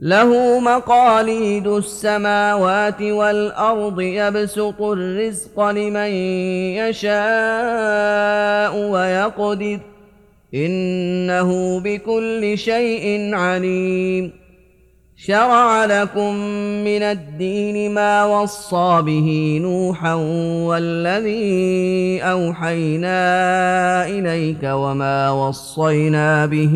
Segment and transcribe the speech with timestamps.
[0.00, 6.10] له مقاليد السماوات والأرض يبسط الرزق لمن
[6.78, 9.78] يشاء ويقدر.
[10.54, 14.47] إنه بكل شيء عليم.
[15.20, 16.34] شرع لكم
[16.84, 20.14] من الدين ما وصى به نوحا
[20.68, 23.18] والذي أوحينا
[24.06, 26.74] إليك وما وصينا به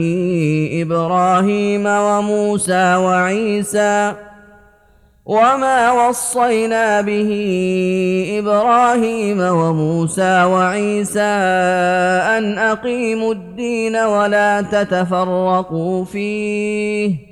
[0.82, 4.12] إبراهيم وموسى وعيسى
[5.26, 7.30] وما وصينا به
[8.38, 11.32] إبراهيم وموسى وعيسى
[12.38, 17.31] أن أقيموا الدين ولا تتفرقوا فيه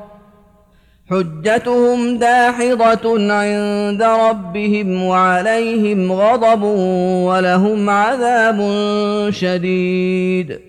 [1.11, 6.63] حجتهم داحضة عند ربهم وعليهم غضب
[7.27, 8.59] ولهم عذاب
[9.29, 10.59] شديد.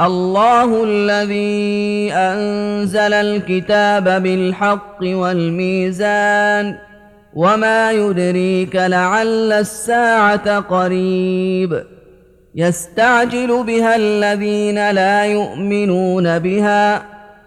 [0.00, 6.76] الله الذي أنزل الكتاب بالحق والميزان
[7.34, 11.84] وما يدريك لعل الساعة قريب.
[12.54, 17.13] يستعجل بها الذين لا يؤمنون بها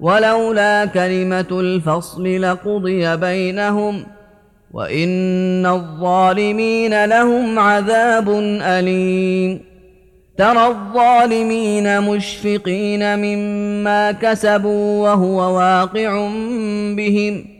[0.00, 4.06] ولولا كلمة الفصل لقضي بينهم
[4.72, 8.30] وإن الظالمين لهم عذاب
[8.62, 9.60] أليم.
[10.38, 16.28] ترى الظالمين مشفقين مما كسبوا وهو واقع
[16.96, 17.59] بهم ۖ.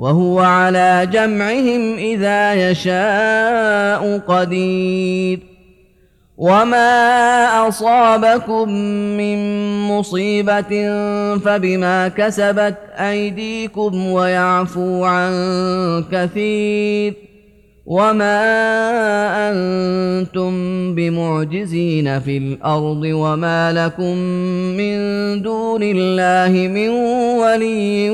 [0.00, 5.38] وهو على جمعهم إذا يشاء قدير.
[6.38, 8.68] وما أصابكم
[9.16, 9.38] من
[9.88, 10.72] مصيبة
[11.36, 15.32] فبما كسبت أيديكم ويعفو عن
[16.12, 17.29] كثير.
[17.86, 18.40] وما
[19.50, 20.52] أنتم
[20.94, 24.16] بمعجزين في الأرض وما لكم
[24.76, 24.96] من
[25.42, 26.88] دون الله من
[27.40, 28.10] ولي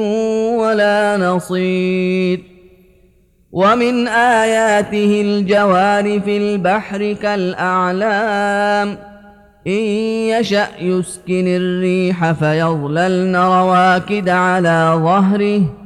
[0.56, 2.40] ولا نصير
[3.52, 8.98] ومن آياته الجوار في البحر كالأعلام
[9.66, 9.82] إن
[10.30, 15.85] يشأ يسكن الريح فيظللن رواكد على ظهره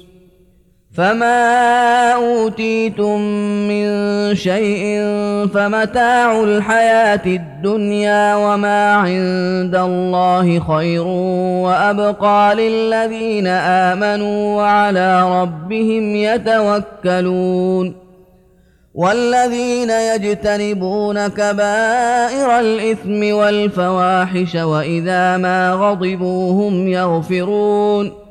[0.93, 3.21] فما اوتيتم
[3.67, 3.85] من
[4.35, 4.99] شيء
[5.53, 11.07] فمتاع الحياة الدنيا وما عند الله خير
[11.63, 17.95] وابقى للذين امنوا وعلى ربهم يتوكلون
[18.93, 28.30] والذين يجتنبون كبائر الاثم والفواحش واذا ما غضبوا هم يغفرون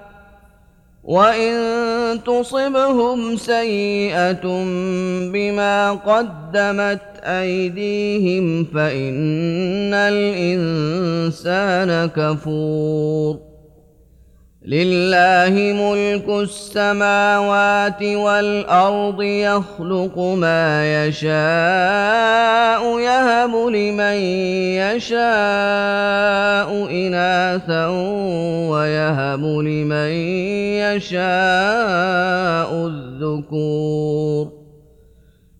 [1.11, 4.43] وان تصبهم سيئه
[5.33, 13.50] بما قدمت ايديهم فان الانسان كفور
[14.65, 24.17] لله ملك السماوات والأرض يخلق ما يشاء يهب لمن
[24.77, 25.19] يشاء
[26.91, 27.87] إناثا
[28.69, 30.11] ويهب لمن
[30.77, 31.09] يشاء
[32.87, 34.60] الذكور.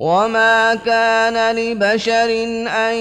[0.00, 2.30] وما كان لبشر
[2.68, 2.94] أن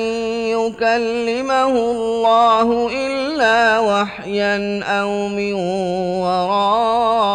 [0.52, 5.54] يكلمه الله إلا وحيا أو من
[6.24, 7.30] وراء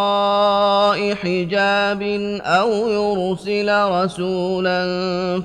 [1.15, 2.01] حجاب
[2.41, 4.81] أو يرسل رسولا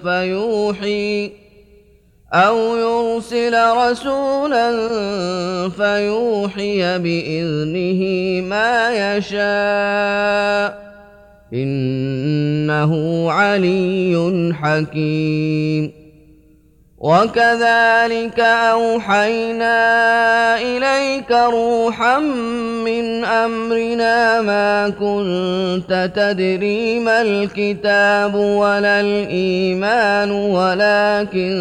[0.04, 1.32] فيوحي
[2.32, 4.70] أو يرسل رسولا
[5.68, 8.02] فيوحي بإذنه
[8.48, 10.89] ما يشاء
[11.54, 16.00] إنه علي حكيم.
[16.98, 19.76] وكذلك أوحينا
[20.60, 22.18] إليك روحا
[22.84, 31.54] من أمرنا ما كنت تدري ما الكتاب ولا الإيمان ولكن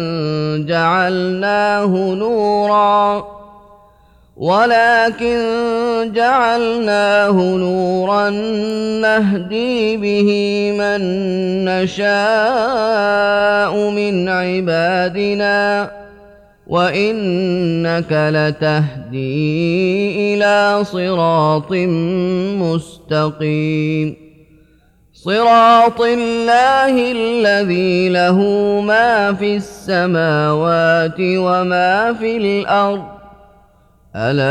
[0.68, 3.39] جعلناه نوراً.
[4.40, 5.36] ولكن
[6.14, 8.30] جعلناه نورا
[9.00, 10.30] نهدي به
[10.80, 11.00] من
[11.64, 13.10] نشاء
[13.90, 15.90] من عبادنا
[16.66, 19.54] وإنك لتهدي
[20.34, 21.72] إلى صراط
[22.56, 24.16] مستقيم.
[25.12, 28.38] صراط الله الذي له
[28.80, 33.19] ما في السماوات وما في الأرض
[34.16, 34.50] ألا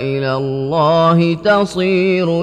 [0.00, 2.42] إلى الله تصير